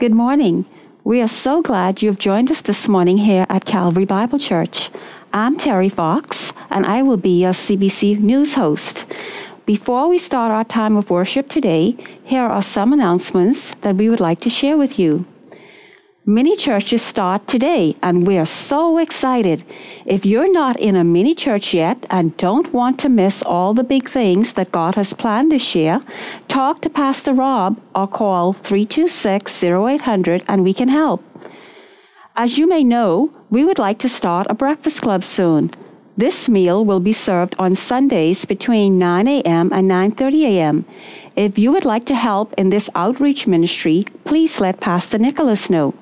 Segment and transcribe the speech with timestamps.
[0.00, 0.64] Good morning.
[1.04, 4.88] We are so glad you've joined us this morning here at Calvary Bible Church.
[5.34, 9.04] I'm Terry Fox, and I will be your CBC News host.
[9.66, 14.20] Before we start our time of worship today, here are some announcements that we would
[14.20, 15.26] like to share with you.
[16.26, 19.64] Mini churches start today, and we are so excited.
[20.04, 23.82] If you're not in a mini church yet and don't want to miss all the
[23.82, 26.02] big things that God has planned this year,
[26.46, 31.24] talk to Pastor Rob or call 326 0800 and we can help.
[32.36, 35.70] As you may know, we would like to start a breakfast club soon.
[36.18, 39.72] This meal will be served on Sundays between 9 a.m.
[39.72, 40.84] and 9:30 a.m.
[41.34, 45.94] If you would like to help in this outreach ministry, please let Pastor Nicholas know.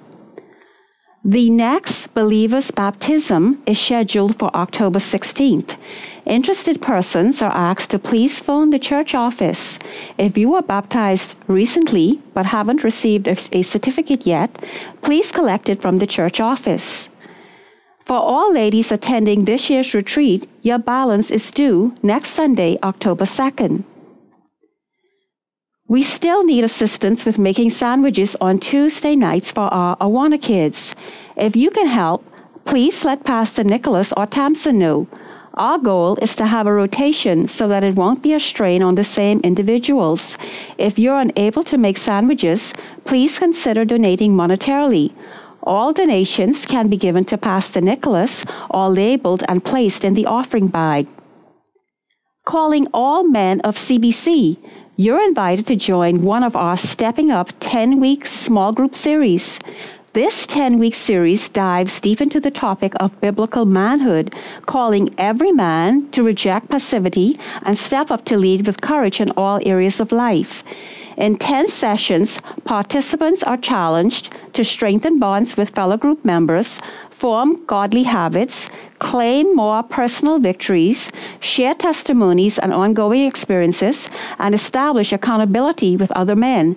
[1.28, 5.76] The next believer's baptism is scheduled for October 16th.
[6.24, 9.78] Interested persons are asked to please phone the church office.
[10.16, 14.64] If you were baptized recently but haven't received a certificate yet,
[15.02, 17.10] please collect it from the church office.
[18.06, 23.84] For all ladies attending this year's retreat, your balance is due next Sunday, October 2nd.
[25.88, 30.94] We still need assistance with making sandwiches on Tuesday nights for our Awana kids.
[31.34, 32.22] If you can help,
[32.66, 35.08] please let Pastor Nicholas or Tamsin know.
[35.54, 38.96] Our goal is to have a rotation so that it won't be a strain on
[38.96, 40.36] the same individuals.
[40.76, 42.74] If you're unable to make sandwiches,
[43.06, 45.14] please consider donating monetarily.
[45.62, 50.68] All donations can be given to Pastor Nicholas or labeled and placed in the offering
[50.68, 51.08] bag.
[52.44, 54.58] Calling all men of CBC
[55.00, 59.60] you're invited to join one of our Stepping Up 10 week small group series.
[60.12, 64.34] This 10 week series dives deep into the topic of biblical manhood,
[64.66, 69.60] calling every man to reject passivity and step up to lead with courage in all
[69.64, 70.64] areas of life.
[71.18, 76.80] In 10 sessions, participants are challenged to strengthen bonds with fellow group members,
[77.10, 78.70] form godly habits,
[79.00, 84.08] claim more personal victories, share testimonies and ongoing experiences,
[84.38, 86.76] and establish accountability with other men.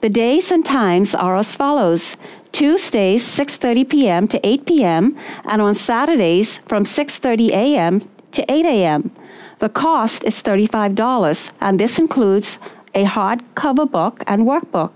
[0.00, 2.16] The days and times are as follows.
[2.52, 4.28] Tuesdays 6:30 p.m.
[4.28, 5.16] to 8 p.m.
[5.44, 8.08] and on Saturdays from 6:30 a.m.
[8.30, 9.10] to 8 a.m.
[9.58, 12.58] The cost is $35 and this includes
[12.94, 14.92] a hardcover book and workbook.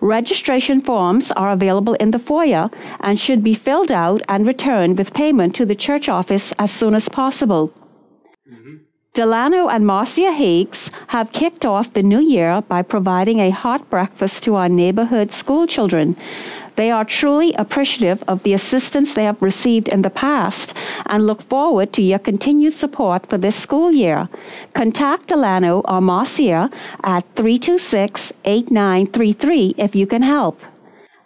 [0.00, 2.70] Registration forms are available in the foyer
[3.00, 6.94] and should be filled out and returned with payment to the church office as soon
[6.94, 7.72] as possible.
[8.50, 8.76] Mm-hmm.
[9.12, 14.44] Delano and Marcia Higgs have kicked off the new year by providing a hot breakfast
[14.44, 16.16] to our neighborhood school children.
[16.80, 20.72] They are truly appreciative of the assistance they have received in the past
[21.04, 24.30] and look forward to your continued support for this school year.
[24.72, 26.70] Contact Delano or Marcia
[27.04, 30.58] at 326 8933 if you can help.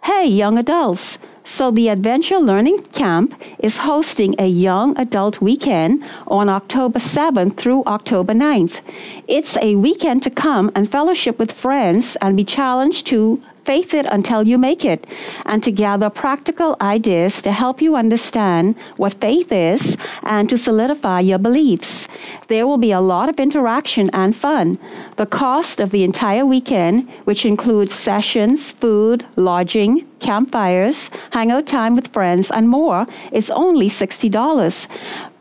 [0.03, 1.19] Hey, young adults!
[1.45, 7.83] So, the Adventure Learning Camp is hosting a young adult weekend on October 7th through
[7.85, 8.81] October 9th.
[9.29, 14.05] It's a weekend to come and fellowship with friends and be challenged to faith it
[14.05, 15.05] until you make it,
[15.45, 21.19] and to gather practical ideas to help you understand what faith is and to solidify
[21.19, 22.07] your beliefs.
[22.47, 24.77] There will be a lot of interaction and fun.
[25.17, 32.13] The cost of the entire weekend, which includes sessions, food, lodging, campfires, hangout time with
[32.13, 34.87] friends, and more, is only $60.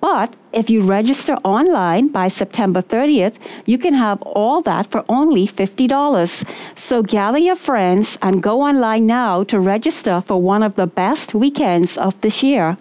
[0.01, 5.47] But if you register online by September 30th, you can have all that for only
[5.47, 6.45] $50.
[6.77, 11.33] So gather your friends and go online now to register for one of the best
[11.33, 12.77] weekends of this year.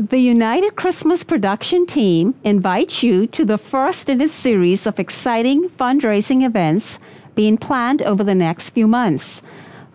[0.00, 5.70] The United Christmas production team invites you to the first in a series of exciting
[5.70, 7.00] fundraising events
[7.34, 9.42] being planned over the next few months.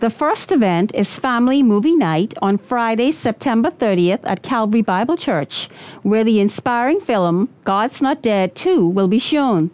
[0.01, 5.69] The first event is Family Movie Night on Friday, September 30th at Calvary Bible Church,
[6.01, 9.71] where the inspiring film God's Not Dead 2 will be shown.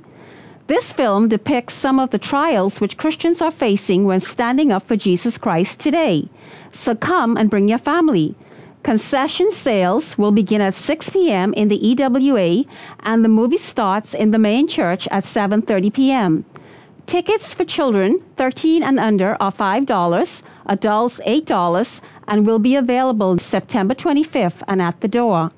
[0.67, 4.95] This film depicts some of the trials which Christians are facing when standing up for
[4.95, 6.29] Jesus Christ today.
[6.71, 8.35] So come and bring your family.
[8.83, 11.53] Concession sales will begin at 6 p.m.
[11.53, 12.63] in the EWA
[13.01, 16.45] and the movie starts in the main church at 7:30 p.m.
[17.05, 23.93] Tickets for children 13 and under are $5, adults $8, and will be available September
[23.93, 25.51] 25th and at the door.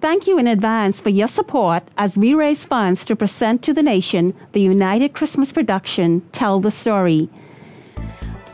[0.00, 3.82] Thank you in advance for your support as we raise funds to present to the
[3.82, 7.28] nation the United Christmas production Tell the Story.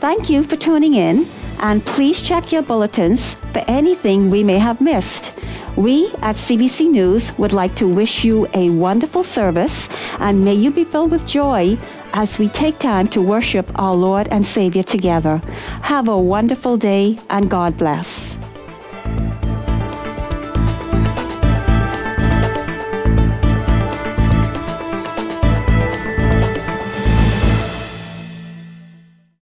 [0.01, 1.27] Thank you for tuning in,
[1.61, 5.33] and please check your bulletins for anything we may have missed.
[5.77, 10.71] We at CBC News would like to wish you a wonderful service, and may you
[10.71, 11.79] be filled with joy
[12.13, 15.39] as we take time to worship our Lord and Savior together.
[15.83, 18.34] Have a wonderful day and God bless.